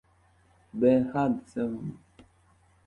[0.79, 1.93] behad sevaman